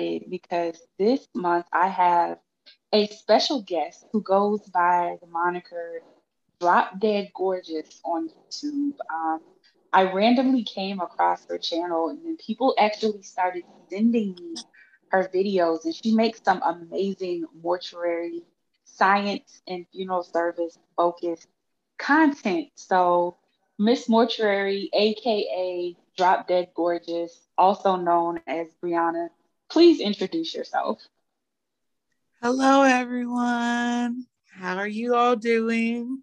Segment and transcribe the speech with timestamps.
[0.00, 2.38] excited because this month I have
[2.92, 6.02] a special guest who goes by the moniker
[6.60, 8.92] Drop Dead Gorgeous on YouTube.
[9.12, 9.40] Um,
[9.92, 14.56] I randomly came across her channel, and then people actually started sending me
[15.10, 18.42] her videos, and she makes some amazing mortuary
[18.84, 21.48] science and funeral service focused
[21.98, 22.68] content.
[22.74, 23.36] So,
[23.78, 29.28] Miss Mortuary, aka Drop Dead Gorgeous, also known as Brianna,
[29.70, 31.00] please introduce yourself.
[32.42, 34.26] Hello, everyone.
[34.50, 36.22] How are you all doing?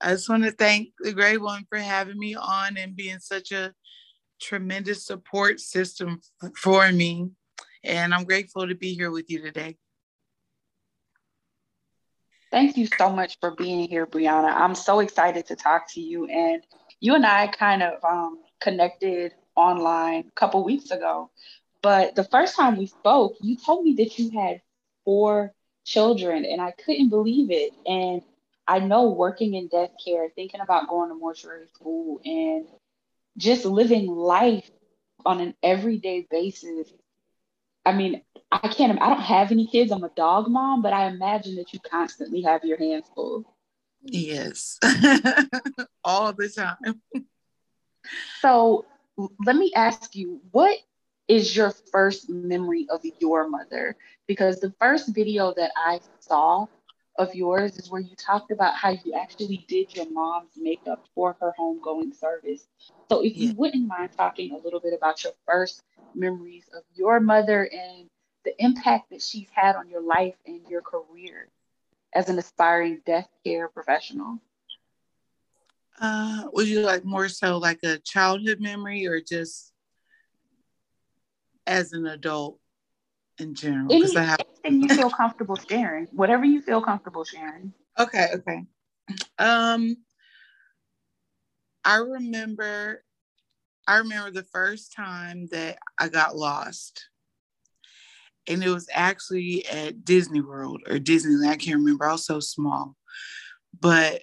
[0.00, 3.52] I just want to thank the Great One for having me on and being such
[3.52, 3.74] a
[4.40, 6.20] tremendous support system
[6.56, 7.30] for me.
[7.84, 9.76] And I'm grateful to be here with you today.
[12.50, 14.52] Thank you so much for being here, Brianna.
[14.54, 16.26] I'm so excited to talk to you.
[16.26, 16.62] And
[17.00, 21.30] you and I kind of um, connected online a couple weeks ago.
[21.82, 24.60] But the first time we spoke, you told me that you had
[25.04, 25.52] four
[25.84, 27.72] children, and I couldn't believe it.
[27.86, 28.22] And
[28.66, 32.66] I know working in death care, thinking about going to mortuary school, and
[33.36, 34.70] just living life
[35.24, 36.92] on an everyday basis.
[37.86, 39.92] I mean, I can't, I don't have any kids.
[39.92, 43.44] I'm a dog mom, but I imagine that you constantly have your hands full.
[44.02, 44.78] Yes,
[46.04, 47.02] all the time.
[48.40, 48.84] so
[49.44, 50.78] let me ask you, what
[51.28, 53.96] is your first memory of your mother?
[54.26, 56.66] Because the first video that I saw
[57.18, 61.36] of yours is where you talked about how you actually did your mom's makeup for
[61.40, 62.68] her homegoing service.
[63.10, 65.82] So if you wouldn't mind talking a little bit about your first
[66.14, 68.08] memories of your mother and
[68.44, 71.48] the impact that she's had on your life and your career
[72.14, 74.40] as an aspiring death care professional.
[76.00, 79.72] Uh, would you like more so like a childhood memory or just
[81.68, 82.58] as an adult
[83.38, 83.88] in general?
[83.88, 87.72] Because I have anything you feel comfortable sharing, whatever you feel comfortable sharing.
[87.98, 88.64] Okay, okay.
[89.38, 89.96] Um,
[91.84, 93.04] I remember,
[93.86, 97.08] I remember the first time that I got lost,
[98.48, 101.48] and it was actually at Disney World or Disneyland.
[101.48, 102.06] I can't remember.
[102.08, 102.96] I was so small,
[103.78, 104.22] but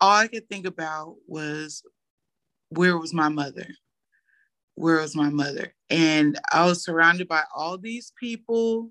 [0.00, 1.82] all I could think about was
[2.70, 3.66] where was my mother?
[4.74, 5.74] Where was my mother?
[5.90, 8.90] And I was surrounded by all these people.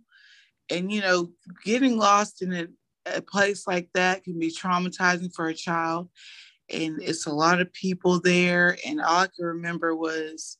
[0.69, 1.31] And, you know,
[1.65, 2.67] getting lost in a,
[3.05, 6.09] a place like that can be traumatizing for a child.
[6.69, 8.77] And it's a lot of people there.
[8.85, 10.57] And all I can remember was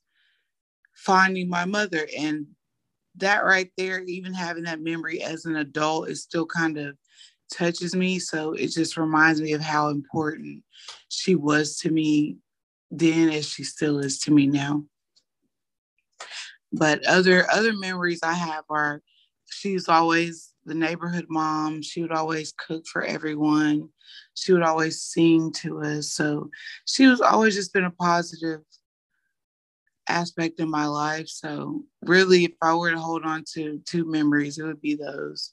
[0.94, 2.06] finding my mother.
[2.18, 2.46] And
[3.16, 6.96] that right there, even having that memory as an adult, is still kind of
[7.52, 8.18] touches me.
[8.18, 10.62] So it just reminds me of how important
[11.08, 12.36] she was to me
[12.90, 14.84] then as she still is to me now.
[16.72, 19.02] But other other memories I have are
[19.50, 21.82] she's always the neighborhood mom.
[21.82, 23.88] She would always cook for everyone.
[24.34, 26.12] She would always sing to us.
[26.12, 26.50] So
[26.86, 28.60] she was always just been a positive
[30.08, 31.28] aspect in my life.
[31.28, 35.52] So really if I were to hold on to two memories, it would be those.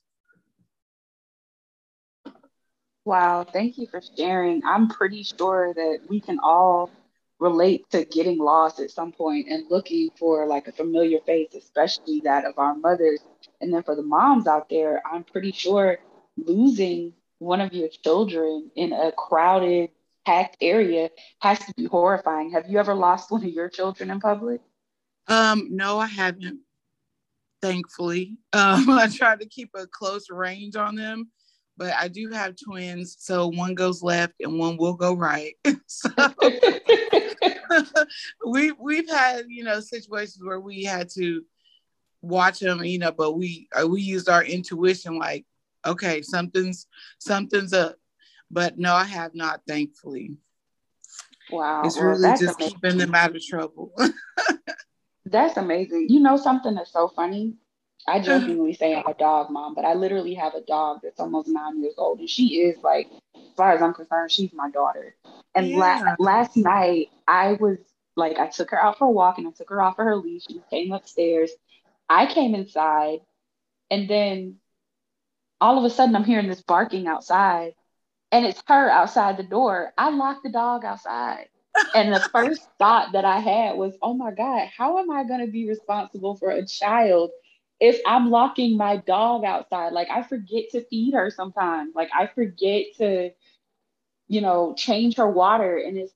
[3.06, 4.62] Wow, thank you for sharing.
[4.66, 6.92] I'm pretty sure that we can all
[7.40, 12.22] relate to getting lost at some point and looking for like a familiar face, especially
[12.22, 13.22] that of our mothers.
[13.62, 16.00] And then for the moms out there, I'm pretty sure
[16.38, 19.92] losing one of your children in a crowded,
[20.26, 21.10] packed area
[21.42, 22.52] has to be horrifying.
[22.52, 24.62] Have you ever lost one of your children in public?
[25.28, 26.60] Um, no, I haven't.
[27.62, 31.30] Thankfully, um, I try to keep a close range on them
[31.80, 35.56] but I do have twins, so one goes left and one will go right.
[35.88, 36.10] so
[38.46, 41.42] we we've had you know situations where we had to
[42.22, 45.46] watch them, you know, but we uh, we used our intuition, like
[45.88, 46.86] okay, something's
[47.18, 47.96] something's up.
[48.52, 50.36] But no, I have not, thankfully.
[51.50, 52.80] Wow, it's really well, just amazing.
[52.82, 53.94] keeping them out of trouble.
[55.26, 56.08] that's amazing.
[56.10, 57.56] You know something that's so funny
[58.10, 61.48] I jokingly say I'm a dog mom, but I literally have a dog that's almost
[61.48, 65.16] nine years old, and she is like, as far as I'm concerned, she's my daughter.
[65.56, 66.16] And yeah.
[66.20, 67.78] la- last night, I was
[68.16, 70.16] like, I took her out for a walk, and I took her off of her
[70.16, 70.46] leash.
[70.48, 71.52] She came upstairs.
[72.10, 73.20] I came inside,
[73.92, 74.58] and then
[75.62, 77.74] all of a sudden, I'm hearing this barking outside,
[78.32, 79.94] and it's her outside the door.
[79.98, 81.48] I locked the dog outside.
[81.96, 85.46] and the first thought that I had was, oh my God, how am I going
[85.46, 87.32] to be responsible for a child
[87.80, 91.96] if I'm locking my dog outside, like I forget to feed her sometimes.
[91.96, 93.32] Like I forget to,
[94.28, 95.78] you know, change her water.
[95.78, 96.14] And it's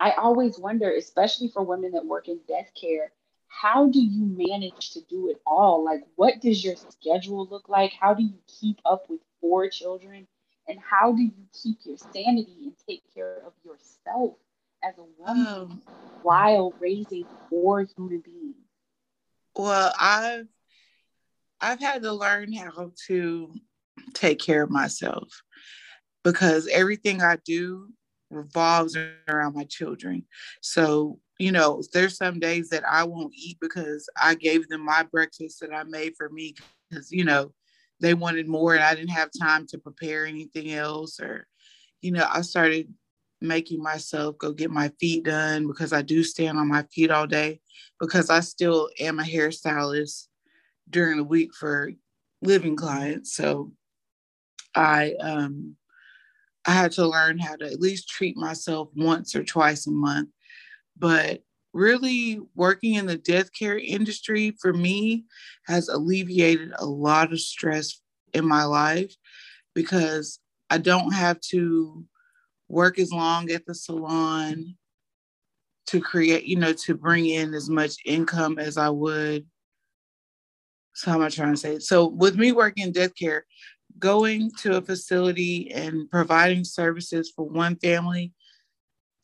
[0.00, 3.12] I always wonder, especially for women that work in death care,
[3.48, 5.84] how do you manage to do it all?
[5.84, 7.92] Like, what does your schedule look like?
[7.98, 10.26] How do you keep up with four children?
[10.68, 14.26] And how do you keep your sanity and take care of yourself
[14.82, 15.82] as a woman um,
[16.20, 18.56] while raising four human beings?
[19.56, 20.48] Well, I've
[21.64, 23.54] I've had to learn how to
[24.12, 25.42] take care of myself
[26.22, 27.88] because everything I do
[28.30, 30.24] revolves around my children.
[30.60, 35.04] So, you know, there's some days that I won't eat because I gave them my
[35.04, 36.54] breakfast that I made for me
[36.90, 37.54] because, you know,
[37.98, 41.18] they wanted more and I didn't have time to prepare anything else.
[41.18, 41.46] Or,
[42.02, 42.92] you know, I started
[43.40, 47.26] making myself go get my feet done because I do stand on my feet all
[47.26, 47.60] day
[47.98, 50.26] because I still am a hairstylist
[50.88, 51.92] during the week for
[52.42, 53.34] living clients.
[53.34, 53.72] So
[54.74, 55.76] I um
[56.66, 60.30] I had to learn how to at least treat myself once or twice a month.
[60.96, 61.40] But
[61.72, 65.24] really working in the death care industry for me
[65.66, 68.00] has alleviated a lot of stress
[68.32, 69.14] in my life
[69.74, 70.38] because
[70.70, 72.04] I don't have to
[72.68, 74.76] work as long at the salon
[75.86, 79.46] to create, you know, to bring in as much income as I would.
[80.94, 81.78] So how am I trying to say?
[81.78, 83.44] So with me working in death care,
[83.98, 88.32] going to a facility and providing services for one family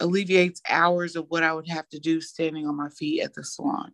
[0.00, 3.44] alleviates hours of what I would have to do standing on my feet at the
[3.44, 3.92] salon.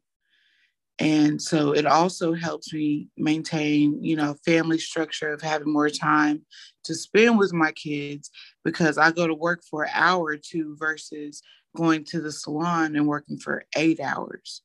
[0.98, 6.46] And so it also helps me maintain, you know, family structure of having more time
[6.84, 8.30] to spend with my kids
[8.64, 11.42] because I go to work for an hour or two versus
[11.76, 14.62] going to the salon and working for eight hours.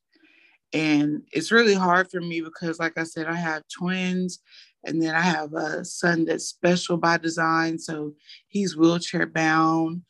[0.72, 4.40] And it's really hard for me because, like I said, I have twins
[4.84, 7.78] and then I have a son that's special by design.
[7.78, 8.14] So
[8.48, 10.02] he's wheelchair bound.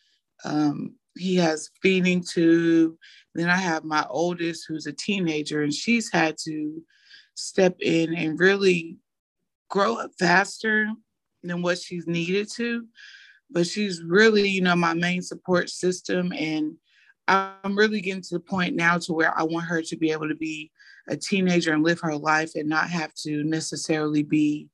[0.45, 2.95] Um, he has feeding tube.
[3.35, 6.83] Then I have my oldest who's a teenager and she's had to
[7.35, 8.99] step in and really
[9.69, 10.89] grow up faster
[11.43, 12.87] than what she's needed to.
[13.51, 16.33] But she's really, you know, my main support system.
[16.33, 16.77] And
[17.33, 20.29] I'm really getting to the point now to where I want her to be able
[20.29, 20.71] to be
[21.09, 24.69] a teenager and live her life and not have to necessarily be,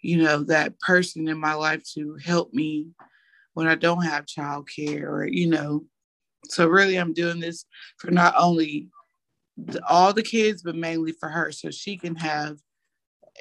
[0.00, 2.88] you know, that person in my life to help me
[3.54, 5.84] when I don't have childcare or, you know.
[6.48, 7.64] So really I'm doing this
[7.96, 8.88] for not only
[9.88, 12.58] all the kids, but mainly for her so she can have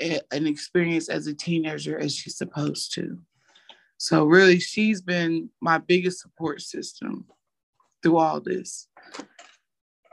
[0.02, 3.20] a, an experience as a teenager as she's supposed to.
[3.98, 7.26] So really she's been my biggest support system
[8.04, 8.88] through all this.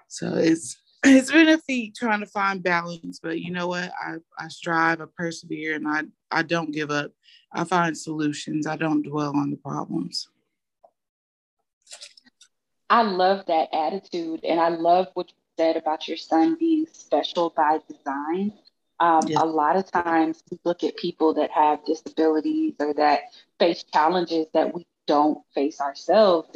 [0.08, 3.90] So it's it's been a feat trying to find balance, but you know what?
[4.00, 7.12] I, I strive, I persevere, and I, I don't give up.
[7.52, 8.66] I find solutions.
[8.66, 10.28] I don't dwell on the problems.
[12.90, 17.50] I love that attitude, and I love what you said about your son being special
[17.56, 18.52] by design.
[18.98, 19.40] Um, yes.
[19.40, 23.20] A lot of times we look at people that have disabilities or that
[23.58, 26.50] face challenges that we don't face ourselves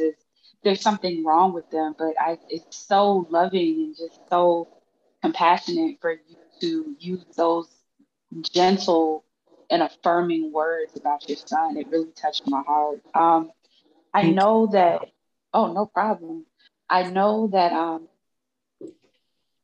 [0.65, 4.69] there's something wrong with them, but I it's so loving and just so
[5.23, 7.69] compassionate for you to use those
[8.53, 9.25] gentle
[9.71, 11.77] and affirming words about your son.
[11.77, 13.01] It really touched my heart.
[13.15, 13.51] Um,
[14.13, 15.03] I know that.
[15.53, 16.47] Oh, no problem.
[16.91, 18.09] I know that um,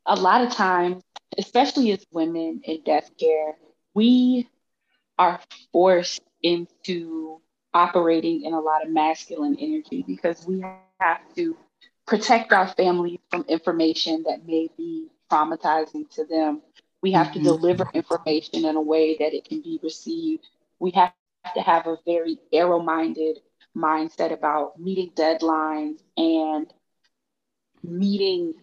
[0.06, 1.02] a lot of times,
[1.36, 3.56] especially as women in death care,
[3.94, 4.48] we
[5.18, 5.40] are
[5.72, 7.40] forced into
[7.72, 10.60] operating in a lot of masculine energy because we
[11.00, 11.56] have to
[12.06, 16.62] protect our families from information that may be traumatizing to them.
[17.02, 17.38] We have mm-hmm.
[17.38, 20.46] to deliver information in a way that it can be received.
[20.78, 21.12] We have
[21.54, 23.38] to have a very arrow minded
[23.76, 26.72] mindset about meeting deadlines and
[27.82, 28.54] meeting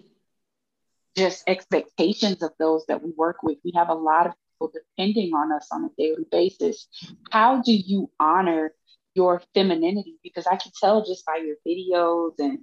[1.16, 3.58] just expectations of those that we work with.
[3.64, 6.88] We have a lot of people depending on us on a daily basis.
[7.32, 8.74] How do you honor
[9.18, 12.60] your femininity because I can tell just by your videos and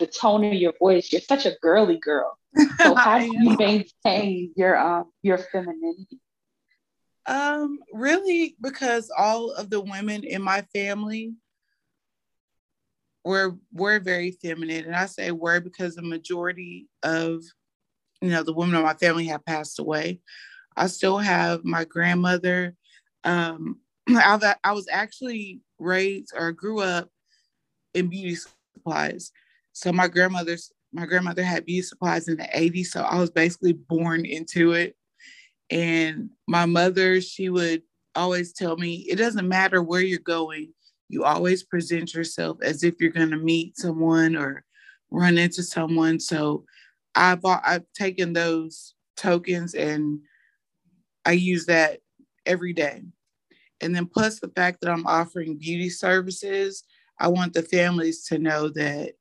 [0.00, 2.36] the tone of your voice, you're such a girly girl.
[2.80, 6.20] So how do you maintain your um your femininity?
[7.24, 11.34] Um, really, because all of the women in my family
[13.24, 17.44] were were very feminine, and I say were because the majority of
[18.20, 20.20] you know the women in my family have passed away.
[20.76, 22.74] I still have my grandmother.
[23.22, 23.78] Um,
[24.18, 27.08] I, I was actually raised or grew up
[27.94, 29.32] in beauty supplies.
[29.72, 32.86] So my grandmother's my grandmother had beauty supplies in the 80s.
[32.86, 34.94] So I was basically born into it.
[35.70, 37.82] And my mother, she would
[38.14, 40.74] always tell me, it doesn't matter where you're going,
[41.08, 44.64] you always present yourself as if you're going to meet someone or
[45.10, 46.20] run into someone.
[46.20, 46.64] So
[47.14, 50.20] I've I've taken those tokens and
[51.24, 52.00] I use that
[52.46, 53.02] every day.
[53.82, 56.84] And then plus the fact that I'm offering beauty services,
[57.18, 59.12] I want the families to know that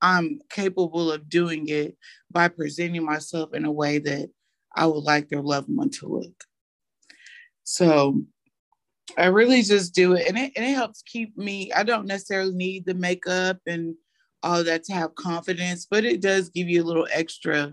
[0.00, 1.96] I'm capable of doing it
[2.30, 4.30] by presenting myself in a way that
[4.76, 6.44] I would like their loved one to look.
[7.64, 8.22] So
[9.16, 11.72] I really just do it and, it and it helps keep me.
[11.72, 13.94] I don't necessarily need the makeup and
[14.42, 17.72] all that to have confidence, but it does give you a little extra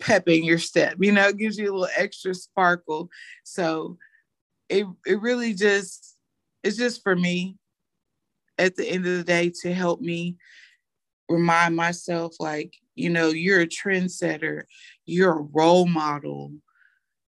[0.00, 3.08] pep in your step, you know, it gives you a little extra sparkle.
[3.44, 3.96] So
[4.72, 6.16] it it really just
[6.62, 7.56] it's just for me
[8.58, 10.36] at the end of the day to help me
[11.28, 14.62] remind myself like you know you're a trendsetter
[15.06, 16.52] you're a role model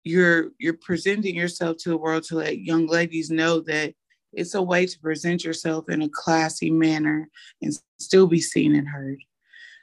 [0.03, 3.93] you're you're presenting yourself to the world to let young ladies know that
[4.33, 7.29] it's a way to present yourself in a classy manner
[7.61, 9.19] and still be seen and heard.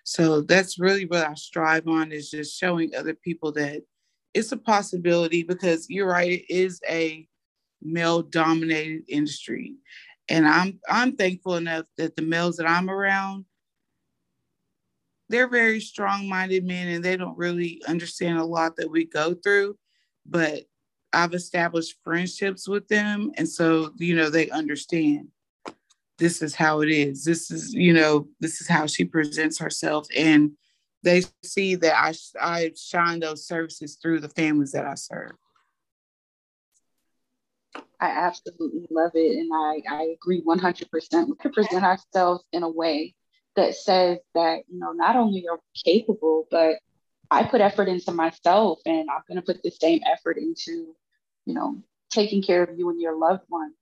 [0.04, 3.82] So that's really what i strive on is just showing other people that
[4.32, 7.28] it's a possibility because you're right it is a
[7.82, 9.74] male dominated industry
[10.28, 13.44] and i'm i'm thankful enough that the males that i'm around
[15.28, 19.34] they're very strong minded men and they don't really understand a lot that we go
[19.34, 19.76] through.
[20.26, 20.64] But
[21.12, 23.32] I've established friendships with them.
[23.36, 25.28] And so, you know, they understand
[26.18, 27.24] this is how it is.
[27.24, 30.06] This is, you know, this is how she presents herself.
[30.16, 30.52] And
[31.02, 35.32] they see that I, I shine those services through the families that I serve.
[38.00, 39.38] I absolutely love it.
[39.38, 41.28] And I, I agree 100%.
[41.28, 43.14] We could present ourselves in a way
[43.56, 46.76] that says that, you know, not only are we capable, but
[47.30, 50.94] I put effort into myself and I'm going to put the same effort into,
[51.44, 53.72] you know, taking care of you and your loved one.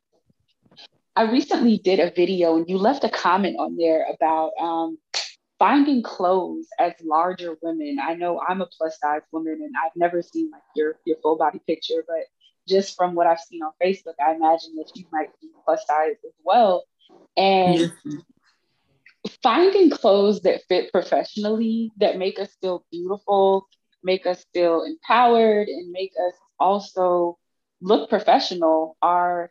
[1.14, 4.99] I recently did a video and you left a comment on there about um,
[5.59, 7.99] finding clothes as larger women.
[8.02, 11.38] I know I'm a plus size woman and I've never seen like your, your full
[11.38, 12.25] body picture, but
[12.68, 16.16] just from what I've seen on Facebook, I imagine that you might be plus size
[16.25, 16.85] as well.
[17.37, 18.18] And mm-hmm
[19.42, 23.66] finding clothes that fit professionally that make us feel beautiful,
[24.02, 27.38] make us feel empowered, and make us also
[27.80, 29.50] look professional are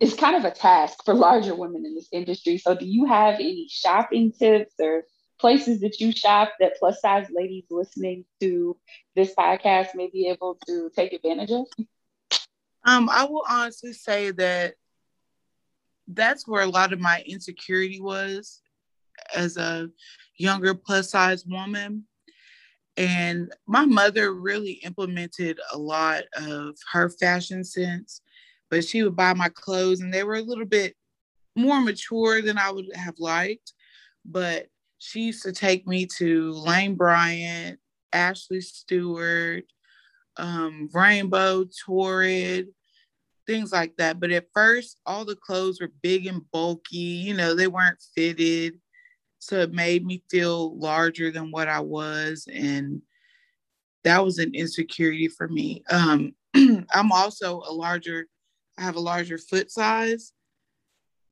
[0.00, 2.56] is kind of a task for larger women in this industry.
[2.58, 5.02] So do you have any shopping tips or
[5.40, 8.76] places that you shop that plus size ladies listening to
[9.16, 11.66] this podcast may be able to take advantage of?
[12.88, 14.72] Um, I will honestly say that
[16.06, 18.62] that's where a lot of my insecurity was
[19.36, 19.90] as a
[20.38, 22.04] younger plus size woman.
[22.96, 28.22] And my mother really implemented a lot of her fashion sense,
[28.70, 30.96] but she would buy my clothes and they were a little bit
[31.54, 33.74] more mature than I would have liked.
[34.24, 37.80] But she used to take me to Lane Bryant,
[38.14, 39.64] Ashley Stewart,
[40.38, 42.68] um, Rainbow, Torrid,
[43.48, 44.20] things like that.
[44.20, 46.98] But at first, all the clothes were big and bulky.
[46.98, 48.74] You know, they weren't fitted.
[49.40, 52.46] So it made me feel larger than what I was.
[52.52, 53.02] And
[54.04, 55.82] that was an insecurity for me.
[55.90, 58.26] Um, I'm also a larger,
[58.76, 60.32] I have a larger foot size.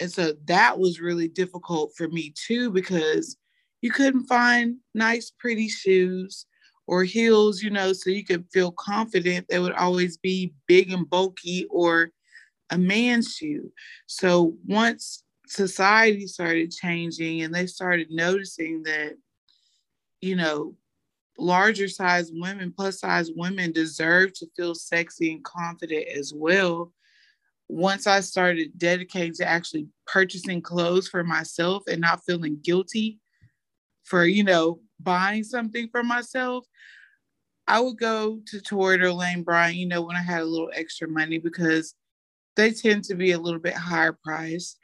[0.01, 3.37] And so that was really difficult for me too, because
[3.83, 6.47] you couldn't find nice, pretty shoes
[6.87, 9.47] or heels, you know, so you could feel confident.
[9.49, 12.11] They would always be big and bulky or
[12.71, 13.73] a man's shoe.
[14.07, 19.15] So once society started changing and they started noticing that,
[20.21, 20.75] you know,
[21.39, 26.93] larger size women, plus size women deserve to feel sexy and confident as well.
[27.69, 33.19] Once I started dedicating to actually purchasing clothes for myself and not feeling guilty
[34.05, 36.65] for, you know, buying something for myself,
[37.69, 40.71] I would go to Torrid or Lane Bryant, you know, when I had a little
[40.73, 41.95] extra money because
[42.55, 44.79] they tend to be a little bit higher priced.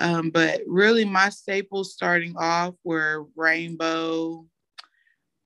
[0.00, 4.46] Um, but really, my staples starting off were Rainbow,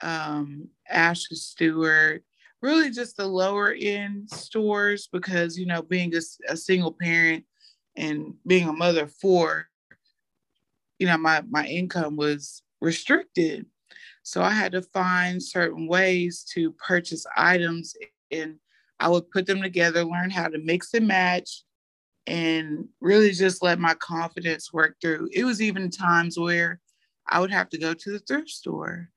[0.02, 2.22] um, Ashley Stewart,
[2.60, 7.44] really just the lower end stores because, you know, being a, a single parent
[7.96, 9.68] and being a mother of four,
[10.98, 13.66] you know, my, my income was restricted.
[14.22, 17.94] So I had to find certain ways to purchase items
[18.30, 18.56] and
[19.00, 21.64] I would put them together, learn how to mix and match,
[22.26, 25.28] and really just let my confidence work through.
[25.32, 26.80] It was even times where
[27.28, 29.08] I would have to go to the thrift store.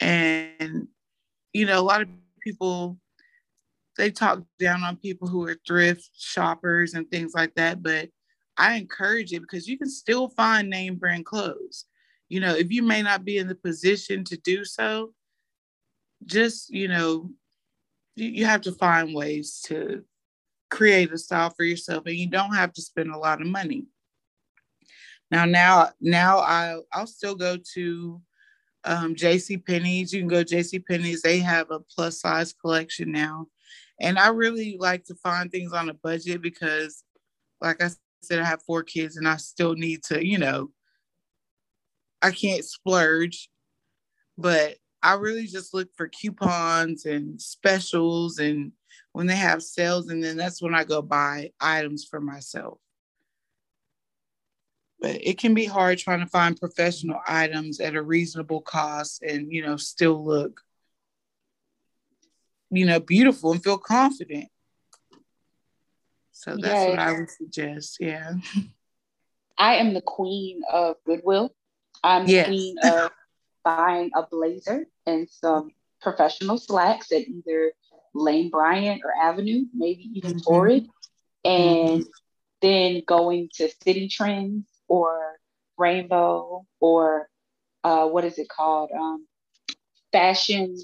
[0.00, 0.88] And,
[1.52, 2.08] you know, a lot of
[2.42, 2.98] people,
[3.98, 7.82] they talk down on people who are thrift shoppers and things like that.
[7.82, 8.08] But
[8.56, 11.84] I encourage it because you can still find name brand clothes.
[12.28, 15.12] You know, if you may not be in the position to do so,
[16.24, 17.30] just, you know,
[18.16, 20.02] you, have to find ways to
[20.70, 23.84] create a style for yourself and you don't have to spend a lot of money.
[25.30, 28.22] Now, now, now I I'll still go to
[28.84, 30.12] um, JC Penney's.
[30.12, 31.22] You can go JC Penney's.
[31.22, 33.46] They have a plus size collection now,
[34.00, 37.02] and I really like to find things on a budget because,
[37.60, 37.90] like I
[38.22, 40.70] said, I have four kids and I still need to, you know,
[42.22, 43.48] I can't splurge,
[44.36, 48.72] but I really just look for coupons and specials and
[49.12, 52.78] when they have sales, and then that's when I go buy items for myself.
[55.00, 59.50] But it can be hard trying to find professional items at a reasonable cost and
[59.50, 60.60] you know still look
[62.70, 64.48] you know beautiful and feel confident.
[66.32, 66.90] So that's yes.
[66.90, 67.96] what I would suggest.
[68.00, 68.34] Yeah.
[69.58, 71.54] I am the queen of Goodwill.
[72.02, 72.46] I'm yes.
[72.46, 73.10] queen of
[73.64, 77.72] buying a blazer and some professional slacks at either
[78.14, 80.38] Lane Bryant or Avenue, maybe even mm-hmm.
[80.40, 80.86] Torrid,
[81.44, 82.10] and mm-hmm.
[82.62, 85.38] then going to Citi Trends or
[85.76, 87.28] Rainbow or
[87.84, 88.90] uh, what is it called?
[88.92, 89.26] Um,
[90.12, 90.76] fashion,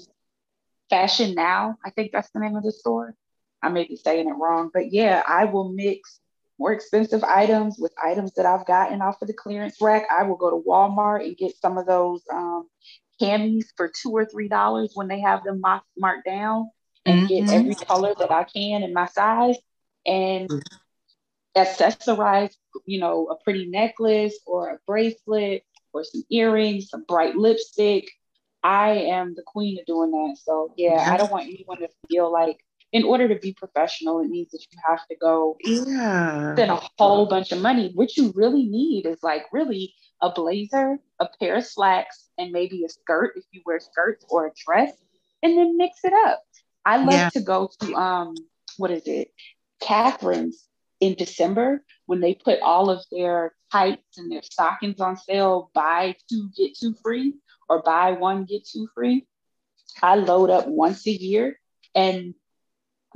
[0.89, 1.77] Fashion Now.
[1.83, 3.15] I think that's the name of the store.
[3.61, 6.19] I may be saying it wrong, but yeah, I will mix
[6.59, 10.05] more expensive items with items that I've gotten off of the clearance rack.
[10.11, 12.67] I will go to Walmart and get some of those um,
[13.21, 15.61] camis for two or three dollars when they have them
[15.97, 16.69] marked down
[17.05, 17.45] and mm-hmm.
[17.45, 19.57] get every color that I can in my size
[20.05, 20.49] and
[21.55, 22.55] accessorize,
[22.85, 28.09] you know, a pretty necklace or a bracelet or some earrings, some bright lipstick.
[28.63, 30.37] I am the queen of doing that.
[30.41, 32.57] So yeah, I don't want anyone to feel like
[32.93, 36.53] in order to be professional, it means that you have to go yeah.
[36.53, 37.91] spend a whole bunch of money.
[37.95, 42.85] What you really need is like really a blazer, a pair of slacks, and maybe
[42.85, 44.93] a skirt if you wear skirts or a dress,
[45.41, 46.43] and then mix it up.
[46.85, 47.29] I love yeah.
[47.31, 48.35] to go to um
[48.77, 49.33] what is it?
[49.81, 50.67] Catherine's
[50.99, 56.15] in December when they put all of their tights and their stockings on sale, buy
[56.29, 57.33] two, get two free,
[57.67, 59.25] or buy one, get two free.
[60.01, 61.59] I load up once a year
[61.95, 62.33] and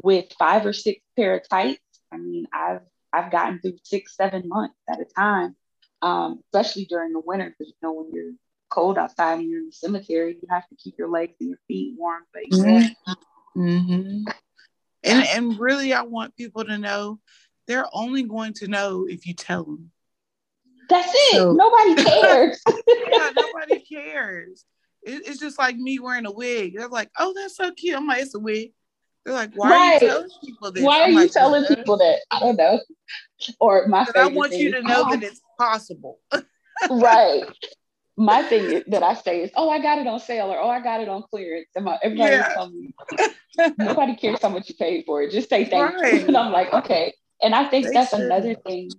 [0.03, 1.81] with five or six pair of tights,
[2.11, 2.81] I mean, I've
[3.13, 5.55] I've gotten through six, seven months at a time,
[6.01, 8.33] um, especially during the winter, because you know when you're
[8.69, 11.59] cold outside and you're in the cemetery, you have to keep your legs and your
[11.67, 12.23] feet warm.
[12.33, 12.43] But
[13.55, 14.23] Mm-hmm.
[15.03, 17.19] And and really, I want people to know
[17.67, 19.91] they're only going to know if you tell them.
[20.89, 21.33] That's it.
[21.33, 22.61] So, nobody cares.
[22.87, 24.63] yeah, nobody cares.
[25.03, 26.75] It, it's just like me wearing a wig.
[26.77, 28.73] They're like, "Oh, that's so cute." I'm like, "It's a wig."
[29.27, 30.01] They're like, "Why right.
[30.01, 32.19] are you telling people this?" Why are I'm you like, telling people that?
[32.31, 32.79] I don't know.
[33.59, 35.11] Or my favorite I want you to know oh.
[35.11, 36.19] that it's possible.
[36.89, 37.43] right
[38.17, 40.81] my thing that I say is, oh, I got it on sale or oh, I
[40.81, 41.67] got it on clearance.
[41.75, 42.53] And my, everybody yeah.
[42.53, 42.93] tells me,
[43.77, 45.31] nobody cares how much you paid for it.
[45.31, 46.13] Just say thank right.
[46.13, 46.19] you.
[46.27, 47.13] And I'm like, okay.
[47.43, 48.21] And I think they that's should.
[48.21, 48.89] another thing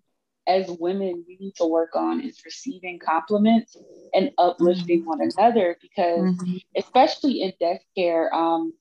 [0.47, 3.77] as women we need to work on is receiving compliments
[4.15, 5.09] and uplifting mm-hmm.
[5.09, 6.57] one another because mm-hmm.
[6.77, 8.73] especially in death care, um,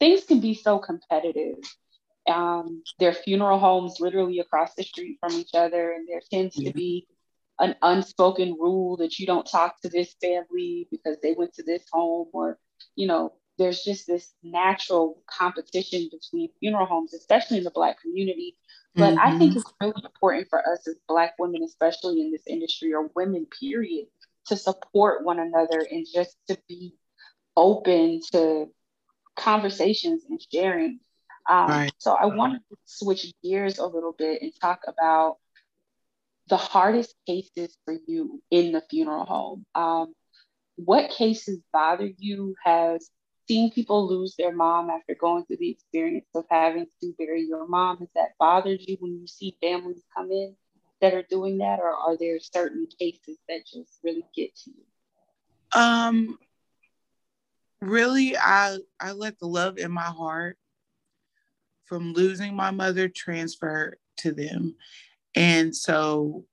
[0.00, 1.56] things can be so competitive.
[2.28, 6.56] Um, there are funeral homes literally across the street from each other, and there tends
[6.56, 6.70] yeah.
[6.70, 7.06] to be
[7.58, 11.84] an unspoken rule that you don't talk to this family because they went to this
[11.90, 12.58] home or
[12.94, 18.56] you know there's just this natural competition between funeral homes especially in the black community
[18.94, 19.20] but mm-hmm.
[19.20, 19.58] i think mm-hmm.
[19.58, 24.06] it's really important for us as black women especially in this industry or women period
[24.46, 26.94] to support one another and just to be
[27.56, 28.68] open to
[29.36, 30.98] conversations and sharing
[31.48, 31.92] um, right.
[31.98, 35.36] so i wanted to switch gears a little bit and talk about
[36.48, 39.66] the hardest cases for you in the funeral home?
[39.74, 40.14] Um,
[40.76, 42.54] what cases bother you?
[42.64, 43.10] Has
[43.48, 47.66] seen people lose their mom after going through the experience of having to bury your
[47.66, 47.98] mom?
[47.98, 50.54] Has that bothered you when you see families come in
[51.00, 55.80] that are doing that, or are there certain cases that just really get to you?
[55.80, 56.38] Um,
[57.88, 60.58] really, I I let the love in my heart
[61.86, 64.74] from losing my mother transfer to them
[65.36, 66.44] and so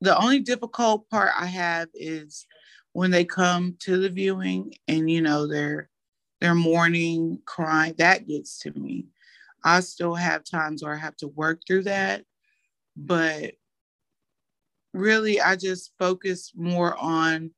[0.00, 2.46] the only difficult part I have is
[2.92, 5.90] when they come to the viewing and you know they're
[6.40, 9.08] they're mourning, crying, that gets to me.
[9.62, 12.24] I still have times where I have to work through that,
[12.96, 13.52] but
[14.94, 17.50] really I just focus more on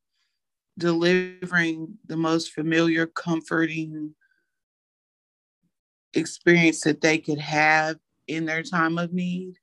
[0.78, 4.14] delivering the most familiar, comforting
[6.14, 7.96] experience that they could have
[8.28, 9.54] in their time of need.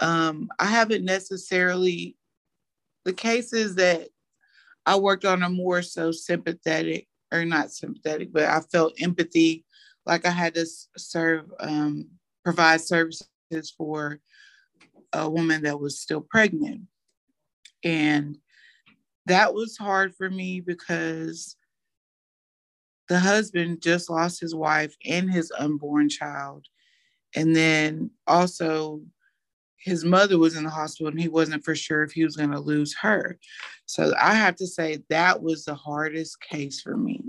[0.00, 2.16] Um, I haven't necessarily,
[3.04, 4.08] the cases that
[4.86, 9.64] I worked on are more so sympathetic or not sympathetic, but I felt empathy,
[10.06, 12.08] like I had to serve, um,
[12.44, 13.28] provide services
[13.76, 14.20] for
[15.12, 16.82] a woman that was still pregnant.
[17.84, 18.38] And
[19.26, 21.56] that was hard for me because
[23.08, 26.66] the husband just lost his wife and his unborn child.
[27.34, 29.00] And then also,
[29.76, 32.52] his mother was in the hospital and he wasn't for sure if he was going
[32.52, 33.38] to lose her.
[33.86, 37.22] So I have to say that was the hardest case for me.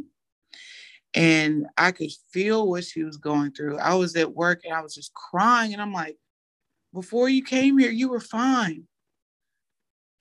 [1.15, 3.77] And I could feel what she was going through.
[3.79, 5.73] I was at work and I was just crying.
[5.73, 6.17] And I'm like,
[6.93, 8.83] before you came here, you were fine.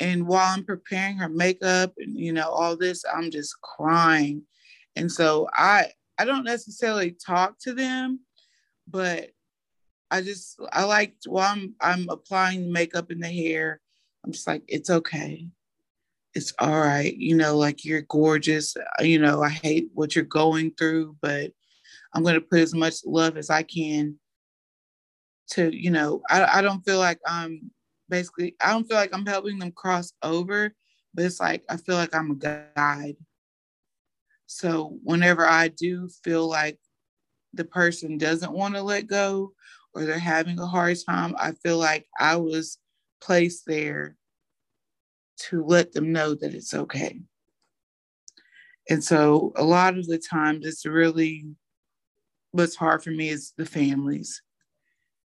[0.01, 4.43] And while I'm preparing her makeup and you know all this, I'm just crying.
[4.97, 8.21] And so I I don't necessarily talk to them,
[8.89, 9.31] but
[10.11, 13.81] I just I like while I'm I'm applying makeup in the hair,
[14.25, 15.49] I'm just like, it's okay.
[16.35, 17.15] It's all right.
[17.15, 18.77] You know, like you're gorgeous.
[19.01, 21.53] You know, I hate what you're going through, but
[22.15, 24.19] I'm gonna put as much love as I can
[25.53, 27.71] to, you know, I, I don't feel like I'm
[28.13, 30.75] basically, I don't feel like I'm helping them cross over,
[31.15, 33.17] but it's like I feel like I'm a guide.
[34.47, 36.79] So whenever I do feel like
[37.55, 39.55] the person doesn't want to let go
[39.95, 42.77] or they're having a hard time, I feel like I was
[43.23, 44.17] placed there
[45.49, 47.19] to let them know that it's okay.
[48.91, 51.47] And so a lot of the times it's really
[52.51, 54.43] what's hard for me is the families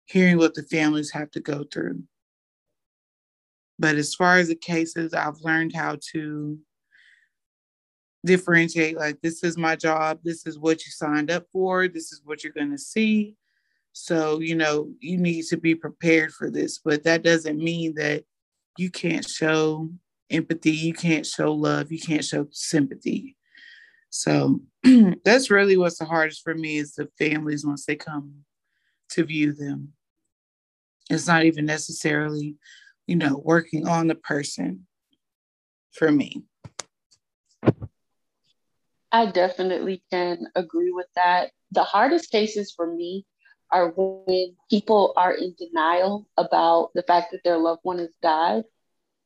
[0.08, 2.04] hearing what the families have to go through.
[3.78, 6.58] But as far as the cases, I've learned how to
[8.26, 12.22] differentiate like, this is my job, this is what you signed up for, this is
[12.24, 13.36] what you're going to see.
[13.94, 18.24] So, you know, you need to be prepared for this, but that doesn't mean that
[18.78, 19.90] you can't show
[20.30, 23.38] empathy, you can't show love, you can't show sympathy.
[24.10, 24.62] So
[25.24, 28.34] that's really what's the hardest for me is the families once they come
[29.10, 29.94] to view them.
[31.10, 32.56] It's not even necessarily,
[33.08, 34.88] you know, working on the person
[35.92, 36.44] for me.
[39.12, 41.52] I definitely can agree with that.
[41.72, 43.26] The hardest cases for me
[43.72, 48.64] are when people are in denial about the fact that their loved one has died.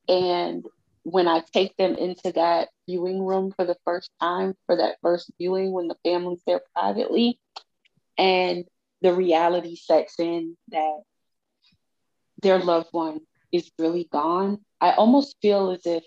[0.07, 0.65] And
[1.03, 5.31] when I take them into that viewing room for the first time, for that first
[5.39, 7.39] viewing, when the family's there privately,
[8.17, 8.65] and
[9.01, 11.01] the reality sets in that
[12.41, 16.03] their loved one is really gone, I almost feel as if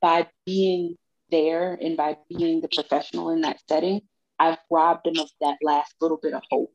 [0.00, 0.96] by being
[1.30, 4.00] there and by being the professional in that setting,
[4.38, 6.72] I've robbed them of that last little bit of hope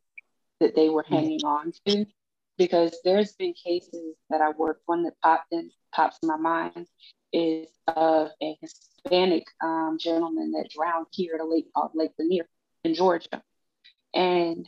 [0.60, 1.16] that they were mm-hmm.
[1.16, 2.06] hanging on to.
[2.58, 6.86] Because there's been cases that I worked, one that popped in, pops in my mind
[7.34, 12.48] is of a Hispanic um, gentleman that drowned here at a lake called Lake Lanier
[12.84, 13.42] in Georgia.
[14.14, 14.68] And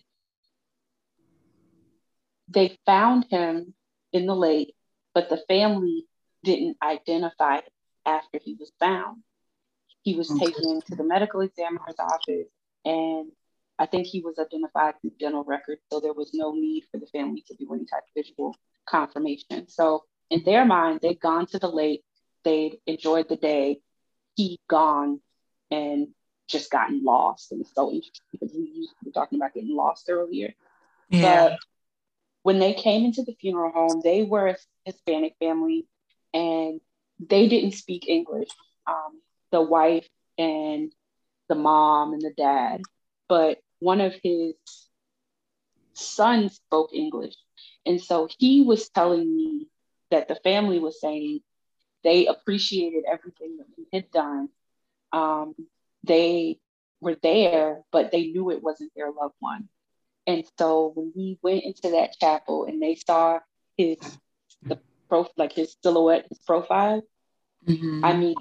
[2.47, 3.73] they found him
[4.13, 4.73] in the lake,
[5.13, 6.05] but the family
[6.43, 7.63] didn't identify him
[8.05, 9.23] after he was found.
[10.03, 10.45] He was okay.
[10.45, 12.47] taken to the medical examiner's office,
[12.85, 13.31] and
[13.79, 17.07] I think he was identified through dental records, so there was no need for the
[17.07, 19.67] family to do any type of visual confirmation.
[19.67, 22.03] So, in their mind, they'd gone to the lake,
[22.43, 23.81] they'd enjoyed the day,
[24.35, 25.21] he'd gone
[25.71, 26.09] and
[26.47, 27.51] just gotten lost.
[27.51, 30.53] And it's so interesting because we were talking about getting lost earlier.
[31.09, 31.49] Yeah.
[31.49, 31.59] But
[32.43, 35.87] when they came into the funeral home, they were a Hispanic family
[36.33, 36.79] and
[37.19, 38.49] they didn't speak English.
[38.85, 40.93] Um, the wife and
[41.47, 42.81] the mom and the dad,
[43.29, 44.55] but one of his
[45.93, 47.35] sons spoke English.
[47.85, 49.67] And so he was telling me
[50.11, 51.39] that the family was saying
[52.03, 54.49] they appreciated everything that we had done.
[55.11, 55.55] Um,
[56.03, 56.59] they
[56.99, 59.69] were there, but they knew it wasn't their loved one.
[60.25, 63.39] And so when we went into that chapel and they saw
[63.77, 63.97] his
[64.61, 67.01] the pro like his silhouette, his profile,
[67.67, 68.05] mm-hmm.
[68.05, 68.35] I mean,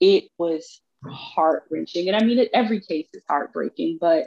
[0.00, 2.08] it was heart wrenching.
[2.08, 4.26] And I mean, every case is heartbreaking, but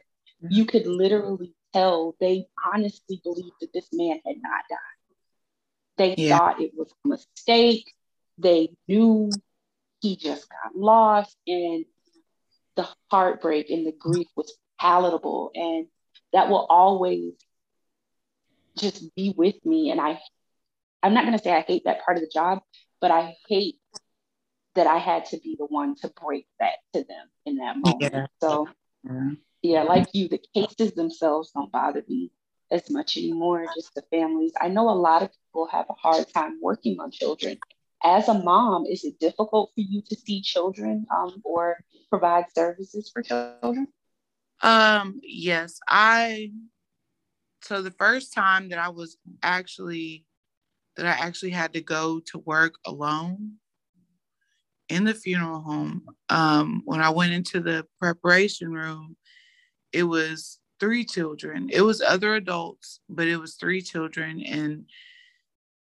[0.49, 4.77] you could literally tell they honestly believed that this man had not died.
[5.97, 6.37] They yeah.
[6.37, 7.91] thought it was a mistake.
[8.37, 9.31] They knew
[10.01, 11.85] he just got lost, and
[12.75, 15.51] the heartbreak and the grief was palatable.
[15.55, 15.87] And
[16.35, 17.33] that will always
[18.77, 19.89] just be with me.
[19.89, 20.19] And I,
[21.01, 22.59] I'm not going to say I hate that part of the job,
[22.99, 23.77] but I hate
[24.75, 28.13] that I had to be the one to break that to them in that moment.
[28.13, 28.25] Yeah.
[28.41, 28.67] So,
[29.03, 29.29] yeah.
[29.61, 32.31] yeah, like you, the cases themselves don't bother me
[32.69, 34.51] as much anymore, just the families.
[34.59, 37.57] I know a lot of people have a hard time working on children
[38.05, 43.09] as a mom, is it difficult for you to see children um, or provide services
[43.11, 43.87] for children?
[44.65, 46.51] Um, yes, I
[47.61, 50.25] so the first time that I was actually
[50.97, 53.53] that I actually had to go to work alone
[54.89, 59.15] in the funeral home, um, when I went into the preparation room,
[59.93, 61.69] it was three children.
[61.71, 64.85] It was other adults, but it was three children, and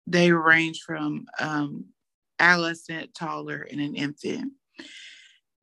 [0.06, 1.86] they ranged from um,
[2.38, 4.52] adolescent, toddler, and an infant.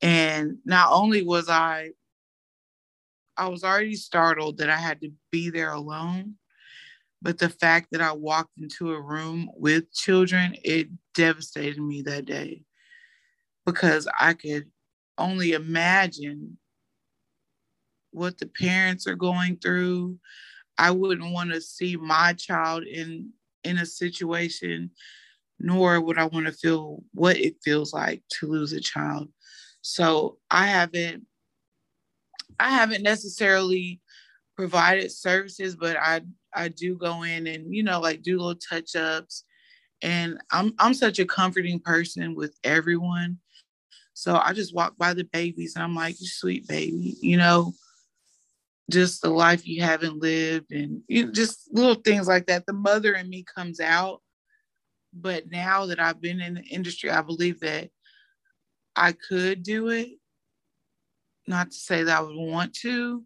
[0.02, 1.92] And not only was I,
[3.38, 6.36] I was already startled that I had to be there alone,
[7.22, 12.26] but the fact that I walked into a room with children, it devastated me that
[12.26, 12.64] day
[13.66, 14.70] because I could
[15.18, 16.58] only imagine
[18.12, 20.18] what the parents are going through.
[20.78, 23.32] I wouldn't want to see my child in
[23.64, 24.92] in a situation,
[25.60, 29.30] nor would I want to feel what it feels like to lose a child.
[29.82, 31.24] So I haven't
[32.60, 34.02] I haven't necessarily
[34.56, 36.22] provided services, but I
[36.54, 39.44] I do go in and you know like do little touch ups,
[40.02, 43.40] and I'm I'm such a comforting person with everyone.
[44.14, 47.74] So I just walk by the babies and I'm like, sweet baby, you know,
[48.90, 52.66] just the life you haven't lived and you know, just little things like that.
[52.66, 54.22] The mother in me comes out.
[55.14, 57.90] But now that I've been in the industry, I believe that
[58.96, 60.10] I could do it.
[61.48, 63.24] Not to say that I would want to,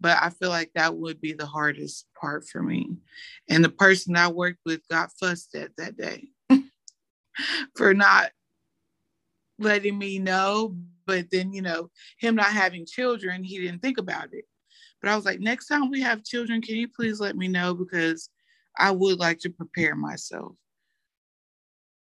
[0.00, 2.96] but I feel like that would be the hardest part for me.
[3.48, 6.28] And the person I worked with got fussed at that day
[7.76, 8.30] for not
[9.58, 10.76] letting me know.
[11.06, 14.44] But then, you know, him not having children, he didn't think about it.
[15.00, 17.74] But I was like, next time we have children, can you please let me know?
[17.74, 18.28] Because
[18.76, 20.52] I would like to prepare myself.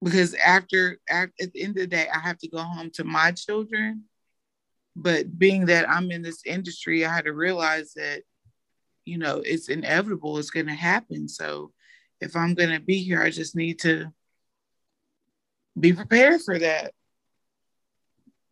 [0.02, 3.32] Because after, at the end of the day, I have to go home to my
[3.32, 4.04] children.
[4.96, 8.22] But being that I'm in this industry, I had to realize that,
[9.04, 11.28] you know, it's inevitable, it's going to happen.
[11.28, 11.72] So
[12.20, 14.06] if I'm going to be here, I just need to
[15.78, 16.92] be prepared for that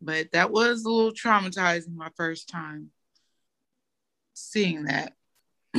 [0.05, 2.91] but that was a little traumatizing my first time
[4.35, 5.13] seeing that.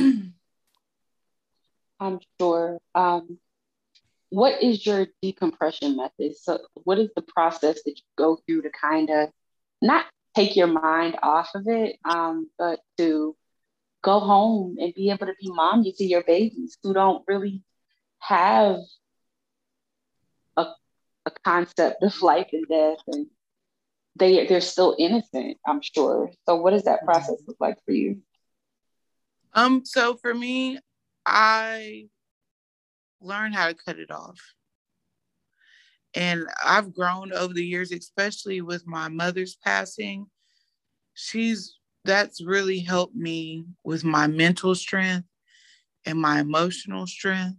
[1.99, 2.79] I'm sure.
[2.93, 3.39] Um,
[4.29, 6.35] what is your decompression method?
[6.37, 9.29] So, what is the process that you go through to kind of
[9.81, 10.05] not
[10.37, 13.35] take your mind off of it, um, but to
[14.03, 17.63] go home and be able to be mommy to your babies who don't really
[18.19, 18.77] have
[20.55, 20.65] a,
[21.25, 23.27] a concept of life and death and
[24.15, 26.31] they they're still innocent i'm sure.
[26.45, 28.21] So what does that process look like for you?
[29.53, 30.79] Um so for me
[31.25, 32.07] i
[33.19, 34.39] learned how to cut it off
[36.13, 40.25] and i've grown over the years especially with my mother's passing
[41.13, 45.27] she's that's really helped me with my mental strength
[46.05, 47.57] and my emotional strength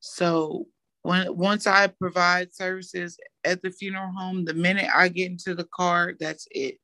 [0.00, 0.66] so
[1.06, 5.68] when once I provide services at the funeral home, the minute I get into the
[5.72, 6.78] car, that's it.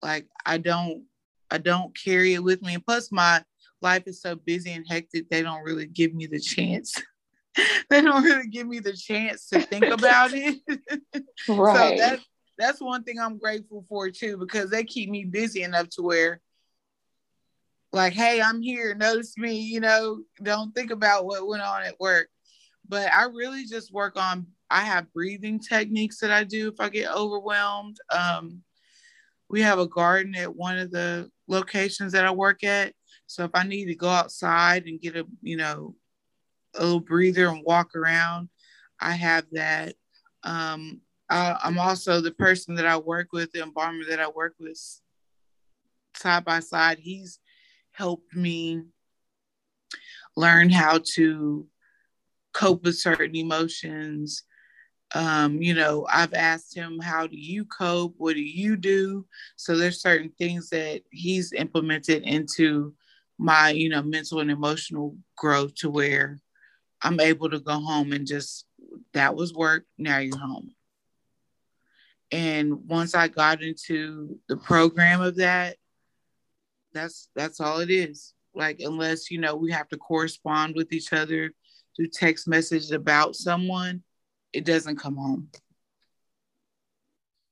[0.00, 1.04] Like I don't
[1.50, 2.74] I don't carry it with me.
[2.74, 3.44] And plus my
[3.82, 6.94] life is so busy and hectic, they don't really give me the chance.
[7.90, 10.60] they don't really give me the chance to think about it.
[11.48, 11.98] right.
[11.98, 12.24] So that's
[12.58, 16.40] that's one thing I'm grateful for too, because they keep me busy enough to where
[17.92, 22.00] like, hey, I'm here, notice me, you know, don't think about what went on at
[22.00, 22.28] work
[22.88, 26.88] but I really just work on I have breathing techniques that I do if I
[26.88, 27.98] get overwhelmed.
[28.10, 28.62] Um,
[29.48, 32.92] we have a garden at one of the locations that I work at.
[33.26, 35.94] So if I need to go outside and get a, you know,
[36.74, 38.48] a little breather and walk around,
[39.00, 39.94] I have that.
[40.44, 44.54] Um, I, I'm also the person that I work with, the embalmer that I work
[44.58, 44.78] with
[46.14, 46.98] side by side.
[46.98, 47.38] He's
[47.92, 48.82] helped me
[50.36, 51.66] learn how to
[52.52, 54.44] cope with certain emotions.
[55.14, 58.14] Um, you know, I've asked him, how do you cope?
[58.16, 59.26] What do you do?
[59.56, 62.94] So there's certain things that he's implemented into
[63.38, 66.38] my, you know, mental and emotional growth to where
[67.02, 68.66] I'm able to go home and just
[69.14, 70.74] that was work, now you're home.
[72.30, 75.76] And once I got into the program of that,
[76.94, 78.34] that's that's all it is.
[78.54, 81.52] Like unless, you know, we have to correspond with each other
[81.96, 84.02] do text message about someone,
[84.52, 85.48] it doesn't come home.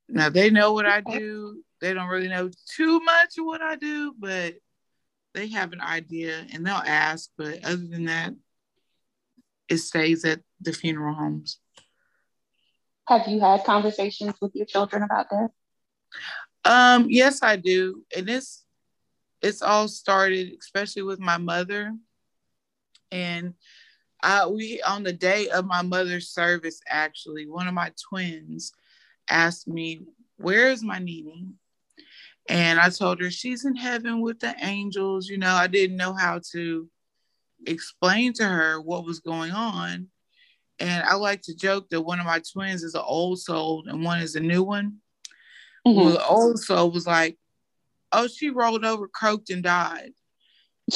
[0.08, 1.62] Now they know what I do.
[1.80, 4.54] They don't really know too much of what I do, but
[5.34, 7.30] they have an idea and they'll ask.
[7.38, 8.32] But other than that,
[9.70, 11.58] it stays at the funeral homes.
[13.06, 15.50] Have you had conversations with your children about that?
[16.64, 18.04] Um, yes, I do.
[18.14, 18.64] And it's
[19.40, 21.94] it's all started, especially with my mother.
[23.10, 23.54] And
[24.22, 28.72] I we on the day of my mother's service, actually, one of my twins
[29.28, 30.02] asked me,
[30.36, 31.54] Where is my Nene?
[32.48, 35.28] And I told her she's in heaven with the angels.
[35.28, 36.88] You know, I didn't know how to
[37.66, 40.08] explain to her what was going on.
[40.78, 44.02] And I like to joke that one of my twins is an old soul and
[44.02, 44.96] one is a new one.
[45.86, 46.00] Mm-hmm.
[46.00, 47.36] Well, the old soul was like,
[48.12, 50.12] Oh, she rolled over, croaked, and died.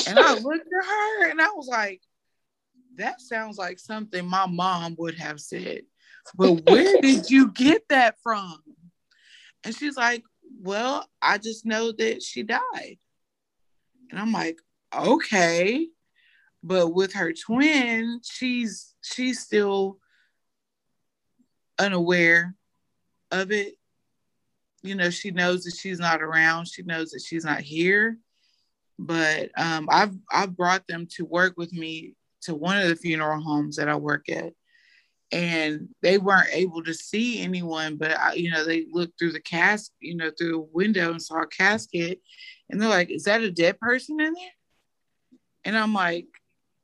[0.09, 2.01] And I looked at her and I was like,
[2.97, 5.83] That sounds like something my mom would have said.
[6.35, 8.63] But where did you get that from?
[9.65, 10.25] And she's like,
[10.61, 12.99] Well, I just know that she died.
[14.11, 14.59] And I'm like,
[14.95, 15.89] Okay.
[16.67, 19.99] But with her twin, she's she's still
[21.79, 22.55] unaware
[23.31, 23.75] of it.
[24.83, 26.67] You know, she knows that she's not around.
[26.69, 28.17] She knows that she's not here.
[28.99, 33.43] But um, I've I've brought them to work with me to one of the funeral
[33.43, 34.55] homes that I work at,
[35.31, 37.97] and they weren't able to see anyone.
[37.97, 41.21] But I, you know, they looked through the casket, you know, through a window and
[41.21, 42.23] saw a casket,
[42.71, 44.51] and they're like, "Is that a dead person in there?"
[45.65, 46.27] And I'm like,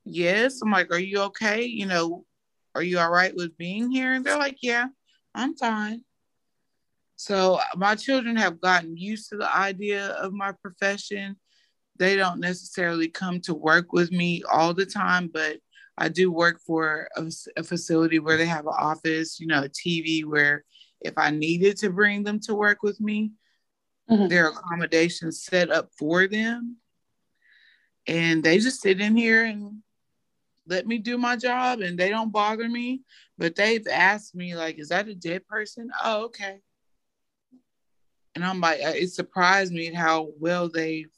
[0.05, 0.61] yes.
[0.61, 1.63] I'm like, are you okay?
[1.63, 2.25] You know,
[2.75, 4.13] are you all right with being here?
[4.13, 4.87] And they're like, yeah,
[5.35, 6.03] I'm fine.
[7.15, 11.35] So my children have gotten used to the idea of my profession.
[11.97, 15.57] They don't necessarily come to work with me all the time, but
[15.97, 19.69] I do work for a, a facility where they have an office, you know, a
[19.69, 20.63] TV where
[21.01, 23.33] if I needed to bring them to work with me,
[24.09, 24.27] mm-hmm.
[24.27, 26.77] there are accommodations set up for them.
[28.07, 29.83] And they just sit in here and
[30.71, 33.01] let me do my job and they don't bother me.
[33.37, 35.91] But they've asked me, like, is that a dead person?
[36.03, 36.59] Oh, okay.
[38.33, 41.11] And I'm like, it surprised me how well they've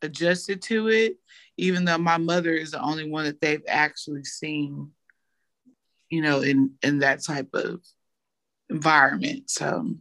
[0.00, 1.18] adjusted to it,
[1.58, 4.90] even though my mother is the only one that they've actually seen,
[6.08, 7.82] you know, in in that type of
[8.70, 9.50] environment.
[9.50, 9.94] So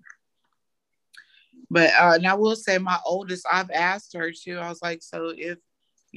[1.70, 4.58] but uh, and I will say my oldest, I've asked her too.
[4.58, 5.58] I was like, so if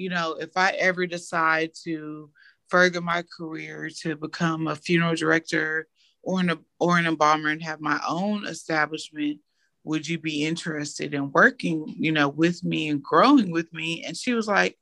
[0.01, 2.31] you know, if I ever decide to
[2.69, 5.89] further my career to become a funeral director
[6.23, 9.41] or an or an embalmer and have my own establishment,
[9.85, 14.03] would you be interested in working, you know, with me and growing with me?
[14.03, 14.79] And she was like,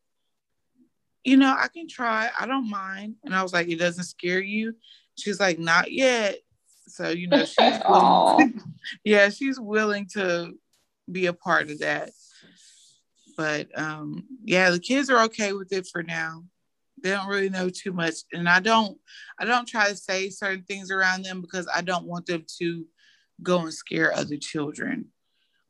[1.25, 2.31] you know, I can try.
[2.39, 3.17] I don't mind.
[3.25, 4.77] And I was like, it doesn't scare you.
[5.17, 6.37] She's like, not yet.
[6.87, 8.61] So, you know, she's willing,
[9.05, 10.55] yeah, she's willing to
[11.11, 12.13] be a part of that.
[13.39, 16.43] But um, yeah, the kids are okay with it for now.
[17.01, 18.99] They don't really know too much, and I don't.
[19.39, 22.85] I don't try to say certain things around them because I don't want them to
[23.41, 25.07] go and scare other children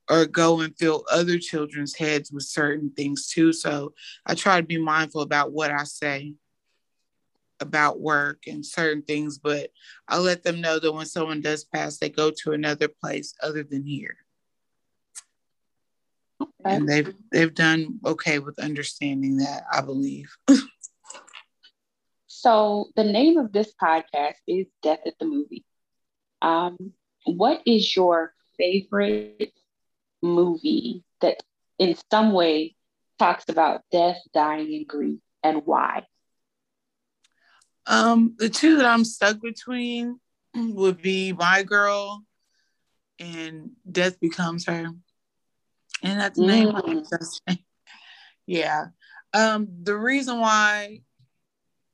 [0.09, 3.53] or go and fill other children's heads with certain things too.
[3.53, 3.93] So
[4.25, 6.33] I try to be mindful about what I say
[7.61, 9.69] about work and certain things, but
[10.09, 13.63] I let them know that when someone does pass, they go to another place other
[13.63, 14.17] than here
[16.65, 20.31] and they've they've done okay with understanding that i believe.
[22.27, 25.65] So the name of this podcast is death at the movie.
[26.41, 26.93] Um,
[27.25, 29.53] what is your favorite
[30.23, 31.43] movie that
[31.81, 32.77] in some way
[33.19, 36.07] talks about death dying and grief and why?
[37.89, 40.21] Um, the two that i'm stuck between
[40.55, 42.23] would be my girl
[43.19, 44.91] and death becomes her
[46.03, 47.59] and that's the name mm.
[48.47, 48.87] yeah
[49.35, 51.01] um the reason why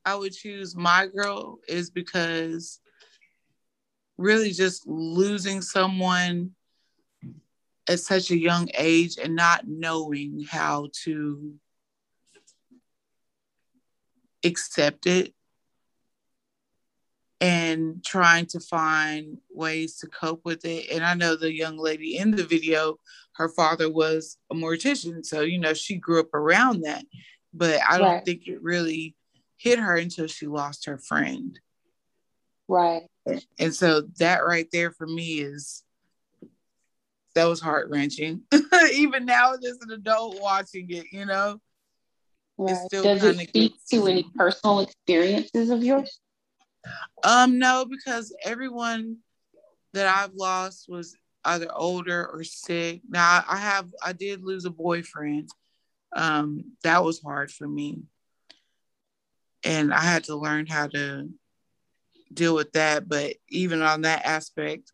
[0.05, 2.79] i would choose my girl is because
[4.17, 6.51] really just losing someone
[7.87, 11.53] at such a young age and not knowing how to
[14.43, 15.33] accept it
[17.41, 20.89] and trying to find ways to cope with it.
[20.91, 22.97] And I know the young lady in the video,
[23.33, 25.25] her father was a mortician.
[25.25, 27.03] So, you know, she grew up around that.
[27.53, 28.25] But I don't right.
[28.25, 29.15] think it really
[29.57, 31.59] hit her until she lost her friend.
[32.67, 33.03] Right.
[33.59, 35.83] And so that right there for me is
[37.35, 38.41] that was heart wrenching.
[38.93, 41.59] Even now as an adult watching it, you know.
[42.57, 42.77] Right.
[42.89, 46.19] Does it speak to any personal experiences of yours?
[47.23, 49.17] Um, no, because everyone
[49.93, 53.01] that I've lost was either older or sick.
[53.09, 55.49] Now I have I did lose a boyfriend.
[56.15, 58.03] Um, that was hard for me.
[59.63, 61.29] And I had to learn how to
[62.33, 63.07] deal with that.
[63.07, 64.91] But even on that aspect,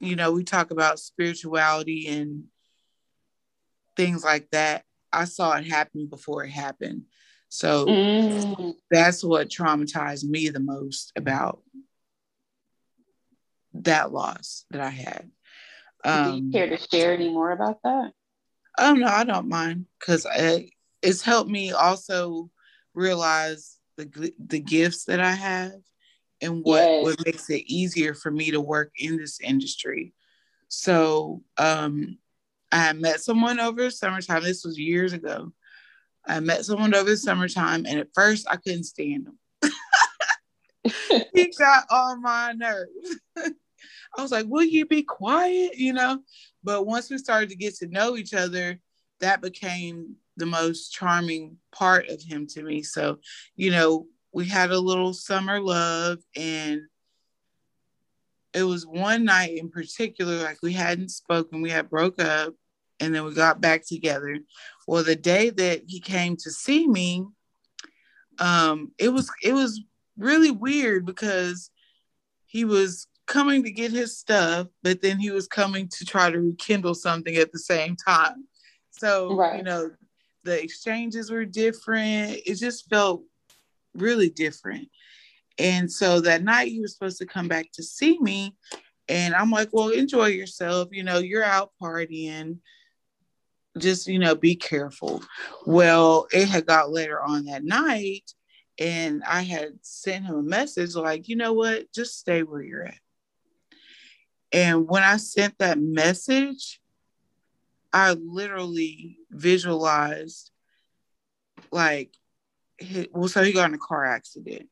[0.00, 2.44] you know, we talk about spirituality and
[3.96, 4.84] things like that.
[5.12, 7.02] I saw it happen before it happened.
[7.50, 8.74] So mm.
[8.90, 11.60] that's what traumatized me the most about
[13.74, 15.30] that loss that I had.
[16.04, 18.12] Um, Do you um, care to share any more about that?
[18.78, 20.70] Oh no, I don't mind because it,
[21.02, 22.50] it's helped me also
[22.94, 25.72] realize the the gifts that I have
[26.40, 27.04] and what yes.
[27.04, 30.14] what makes it easier for me to work in this industry.
[30.68, 32.18] So um,
[32.70, 34.44] I met someone over summertime.
[34.44, 35.52] This was years ago.
[36.26, 39.72] I met someone over the summertime, and at first I couldn't stand him.
[41.34, 43.18] he got on my nerves.
[43.36, 46.20] I was like, "Will you be quiet?" You know.
[46.62, 48.78] But once we started to get to know each other,
[49.20, 52.82] that became the most charming part of him to me.
[52.82, 53.18] So,
[53.56, 56.82] you know, we had a little summer love and
[58.52, 62.54] it was one night in particular like we hadn't spoken we had broke up
[63.00, 64.38] and then we got back together
[64.86, 67.24] well the day that he came to see me
[68.38, 69.80] um it was it was
[70.18, 71.70] really weird because
[72.46, 76.40] he was coming to get his stuff but then he was coming to try to
[76.40, 78.44] rekindle something at the same time
[78.90, 79.58] so right.
[79.58, 79.90] you know
[80.44, 83.22] the exchanges were different it just felt
[83.94, 84.88] really different.
[85.58, 88.56] And so that night he was supposed to come back to see me.
[89.08, 90.88] And I'm like, well, enjoy yourself.
[90.92, 92.58] You know, you're out partying.
[93.78, 95.22] Just, you know, be careful.
[95.64, 98.32] Well, it had got later on that night.
[98.78, 101.92] And I had sent him a message like, you know what?
[101.92, 102.98] Just stay where you're at.
[104.52, 106.80] And when I sent that message,
[107.92, 110.50] I literally visualized
[111.70, 112.14] like
[112.78, 114.68] his, well, so he got in a car accident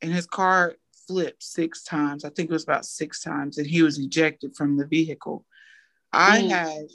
[0.00, 0.76] and his car
[1.06, 2.24] flipped six times.
[2.24, 5.44] I think it was about six times, and he was ejected from the vehicle.
[6.12, 6.50] I mm.
[6.50, 6.86] had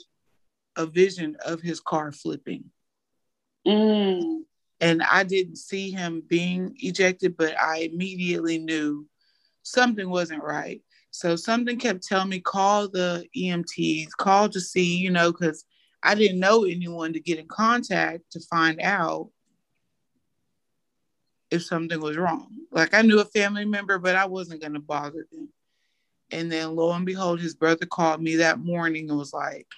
[0.76, 2.64] a vision of his car flipping.
[3.66, 4.42] Mm.
[4.80, 9.06] And I didn't see him being ejected, but I immediately knew
[9.62, 10.82] something wasn't right.
[11.10, 15.64] So something kept telling me, call the EMTs, call to see, you know, because
[16.02, 19.30] I didn't know anyone to get in contact to find out
[21.50, 22.48] if something was wrong.
[22.72, 25.48] Like I knew a family member, but I wasn't going to bother them.
[26.30, 29.68] And then lo and behold, his brother called me that morning and was like,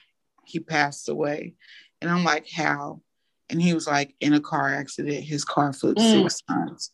[0.46, 1.54] he passed away.
[2.00, 3.00] And I'm like, how?
[3.48, 6.22] And he was like, in a car accident, his car flipped mm.
[6.22, 6.90] six times.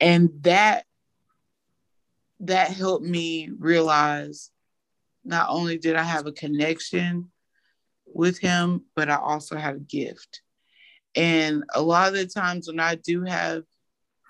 [0.00, 0.84] And that
[2.40, 4.50] that helped me realize
[5.24, 7.30] not only did I have a connection
[8.06, 10.40] with him, but I also had a gift.
[11.14, 13.64] And a lot of the times when I do have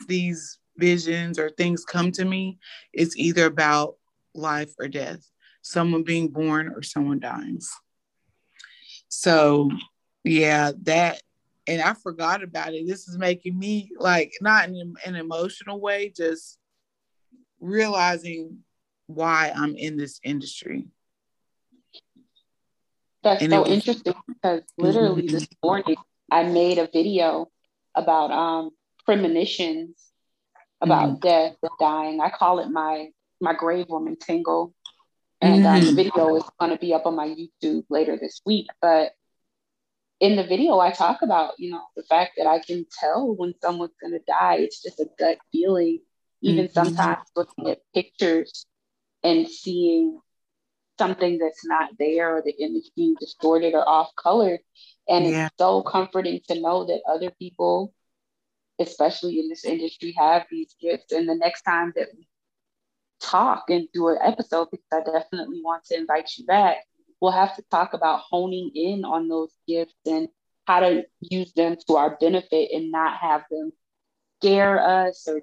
[0.08, 2.58] these visions or things come to me,
[2.92, 3.96] it's either about
[4.34, 5.24] life or death,
[5.62, 7.60] someone being born or someone dying.
[9.10, 9.70] So,
[10.24, 11.20] yeah, that,
[11.66, 12.86] and I forgot about it.
[12.86, 16.58] This is making me like, not in an emotional way, just
[17.60, 18.58] realizing
[19.06, 20.86] why I'm in this industry.
[23.22, 25.34] That's and so was, interesting because literally mm-hmm.
[25.34, 25.96] this morning
[26.30, 27.50] I made a video
[27.94, 28.70] about um
[29.04, 29.96] premonitions
[30.80, 31.28] about mm-hmm.
[31.28, 32.20] death and dying.
[32.20, 33.08] I call it my
[33.40, 34.74] my grave woman tingle.
[35.40, 35.66] And mm-hmm.
[35.66, 35.96] um, the mm-hmm.
[35.96, 38.66] video is going to be up on my YouTube later this week.
[38.80, 39.12] But
[40.20, 43.54] in the video, I talk about, you know, the fact that I can tell when
[43.62, 44.56] someone's going to die.
[44.56, 46.00] It's just a gut feeling.
[46.42, 46.72] Even mm-hmm.
[46.72, 48.66] sometimes looking at pictures
[49.22, 50.20] and seeing
[50.98, 54.58] something that's not there or the image being distorted or off color.
[55.08, 55.46] And yeah.
[55.46, 57.94] it's so comforting to know that other people
[58.80, 61.12] especially in this industry, have these gifts.
[61.12, 62.26] And the next time that we
[63.20, 66.78] talk and do an episode, because I definitely want to invite you back,
[67.20, 70.28] we'll have to talk about honing in on those gifts and
[70.66, 73.72] how to use them to our benefit and not have them
[74.40, 75.42] scare us or,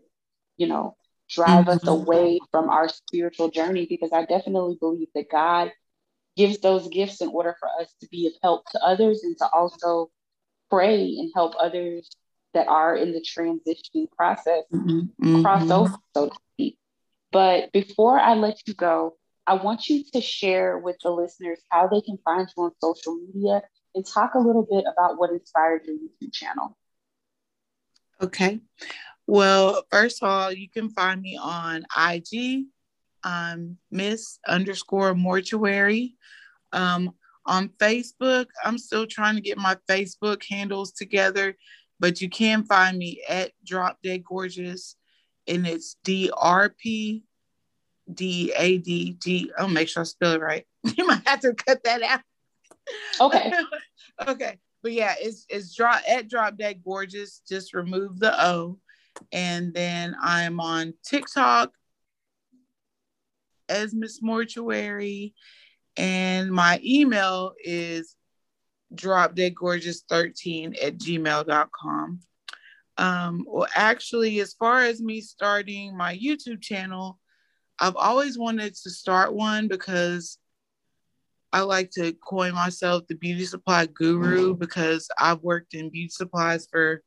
[0.58, 0.96] you know,
[1.30, 1.72] drive mm-hmm.
[1.72, 3.86] us away from our spiritual journey.
[3.90, 5.72] Because I definitely believe that God
[6.36, 9.48] gives those gifts in order for us to be of help to others and to
[9.54, 10.10] also
[10.70, 12.10] pray and help others
[12.54, 15.42] that are in the transitioning process mm-hmm.
[15.42, 15.72] cross mm-hmm.
[15.72, 16.78] over, so to speak.
[17.38, 19.16] But before I let you go,
[19.46, 23.16] I want you to share with the listeners how they can find you on social
[23.16, 23.62] media
[23.94, 26.76] and talk a little bit about what inspired your YouTube channel.
[28.20, 28.60] Okay.
[29.28, 32.66] Well, first of all, you can find me on IG,
[33.24, 36.16] um, Miss underscore mortuary.
[36.74, 37.12] Um,
[37.46, 41.56] on Facebook, I'm still trying to get my Facebook handles together
[42.00, 44.96] but you can find me at Drop Dead Gorgeous.
[45.48, 47.24] and it's D R P
[48.14, 49.52] D A D G.
[49.58, 50.66] I'll make sure I spell it right.
[50.98, 52.22] you might have to cut that out.
[53.20, 53.52] Okay.
[54.28, 54.60] okay.
[54.84, 57.42] But yeah, it's it's drop at Drop Dead Gorgeous.
[57.48, 58.80] Just remove the O.
[59.32, 61.72] And then I'm on TikTok
[63.68, 65.34] as Miss Mortuary.
[65.98, 68.16] And my email is
[68.94, 72.20] dropdeadgorgeous13 at gmail.com.
[73.00, 77.20] Um, well, actually, as far as me starting my YouTube channel,
[77.80, 80.38] I've always wanted to start one because
[81.54, 84.60] I like to coin myself the beauty supply guru mm.
[84.60, 87.02] because I've worked in beauty supplies for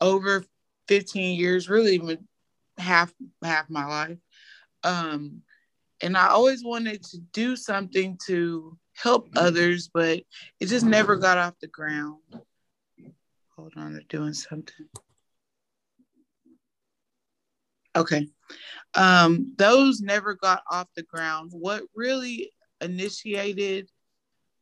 [0.00, 0.44] over
[0.88, 2.28] 15 years, really even
[2.78, 4.18] half half my life.
[4.82, 5.42] Um,
[6.02, 9.40] and I always wanted to do something to help mm.
[9.40, 10.22] others, but
[10.60, 11.22] it just never mm.
[11.22, 12.20] got off the ground.
[13.56, 14.86] Hold on, they're doing something.
[17.96, 18.28] Okay.
[18.94, 21.50] Um, those never got off the ground.
[21.52, 23.90] What really initiated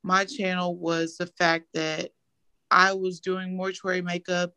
[0.03, 2.11] my channel was the fact that
[2.71, 4.53] I was doing mortuary makeup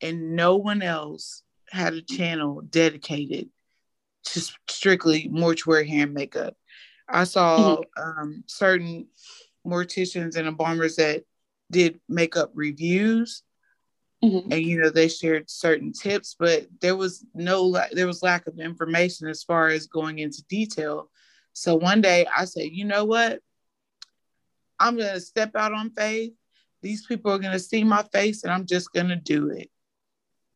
[0.00, 3.48] and no one else had a channel dedicated
[4.24, 6.54] to strictly mortuary hair and makeup.
[7.08, 8.20] I saw mm-hmm.
[8.20, 9.08] um, certain
[9.66, 11.24] morticians and embalmers that
[11.70, 13.42] did makeup reviews
[14.24, 14.52] Mm-hmm.
[14.52, 18.58] And you know, they shared certain tips, but there was no there was lack of
[18.58, 21.10] information as far as going into detail.
[21.52, 23.40] So one day I said, you know what?
[24.80, 26.32] I'm gonna step out on faith.
[26.80, 29.70] These people are gonna see my face and I'm just gonna do it.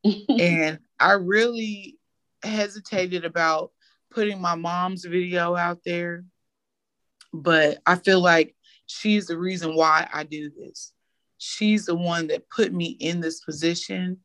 [0.40, 1.98] and I really
[2.42, 3.72] hesitated about
[4.10, 6.24] putting my mom's video out there,
[7.34, 8.56] but I feel like
[8.86, 10.94] she's the reason why I do this
[11.38, 14.18] she's the one that put me in this position.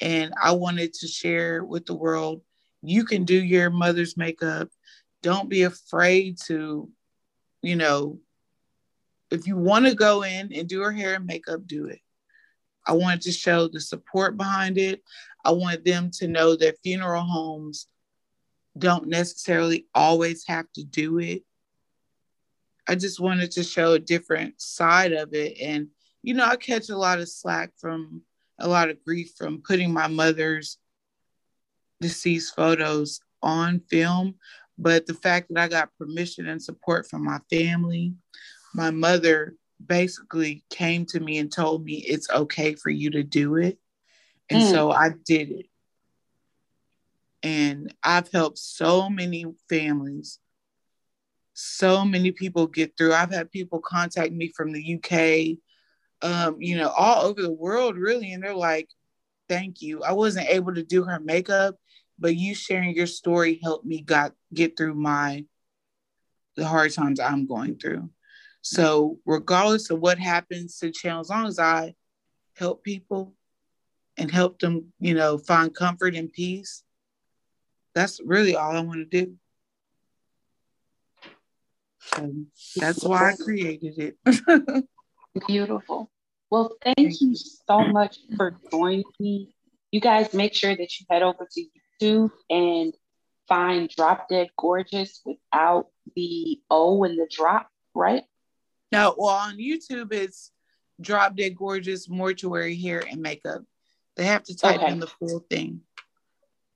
[0.00, 2.42] And I wanted to share with the world
[2.82, 4.68] you can do your mother's makeup.
[5.22, 6.88] Don't be afraid to,
[7.62, 8.18] you know,
[9.30, 12.00] if you want to go in and do her hair and makeup, do it.
[12.86, 15.02] I wanted to show the support behind it.
[15.44, 17.86] I wanted them to know that funeral homes
[18.76, 21.42] don't necessarily always have to do it.
[22.88, 25.56] I just wanted to show a different side of it.
[25.60, 25.88] And
[26.22, 28.22] you know, I catch a lot of slack from
[28.58, 30.78] a lot of grief from putting my mother's
[32.00, 34.36] deceased photos on film.
[34.78, 38.14] But the fact that I got permission and support from my family,
[38.74, 39.54] my mother
[39.84, 43.78] basically came to me and told me it's okay for you to do it.
[44.48, 44.70] And mm.
[44.70, 45.66] so I did it.
[47.42, 50.38] And I've helped so many families,
[51.54, 53.14] so many people get through.
[53.14, 55.58] I've had people contact me from the UK,
[56.22, 58.32] um, you know, all over the world, really.
[58.32, 58.88] And they're like,
[59.48, 60.02] thank you.
[60.02, 61.76] I wasn't able to do her makeup,
[62.18, 65.44] but you sharing your story helped me got get through my
[66.56, 68.10] the hard times I'm going through.
[68.60, 71.94] So regardless of what happens to the channel, as long as I
[72.56, 73.34] help people
[74.16, 76.84] and help them, you know, find comfort and peace,
[77.94, 79.34] that's really all I want to do.
[82.14, 82.32] So
[82.76, 84.84] that's why I created it.
[85.46, 86.11] Beautiful.
[86.52, 89.54] Well, thank, you so much for joining me.
[89.90, 91.64] You guys make sure that you head over to
[91.98, 92.92] YouTube and
[93.48, 98.24] find Drop Dead Gorgeous without the O and the drop, right?
[98.92, 100.50] No, well, on YouTube, it's
[101.00, 103.62] Drop Dead Gorgeous Mortuary Hair and Makeup.
[104.16, 104.92] They have to type okay.
[104.92, 105.80] in the full thing.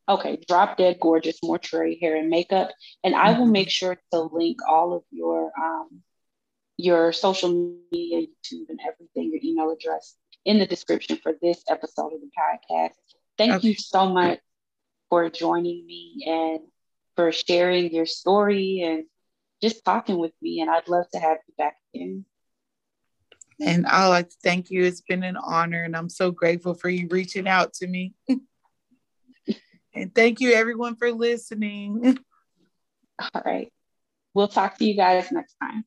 [0.09, 2.71] Okay, Drop Dead Gorgeous Mortuary Hair and Makeup.
[3.05, 3.53] And I will mm-hmm.
[3.53, 6.01] make sure to link all of your um,
[6.77, 12.13] your social media, YouTube, and everything, your email address in the description for this episode
[12.13, 12.95] of the podcast.
[13.39, 13.69] Thank okay.
[13.69, 14.39] you so much
[15.09, 16.61] for joining me and
[17.17, 19.05] for sharing your story and
[19.63, 20.61] just talking with me.
[20.61, 22.25] And I'd love to have you back again.
[23.61, 24.85] And I'd like to thank you.
[24.85, 28.13] It's been an honor, and I'm so grateful for you reaching out to me.
[29.95, 32.19] and thank you, everyone, for listening.
[33.19, 33.73] All right.
[34.35, 35.87] We'll talk to you guys next time.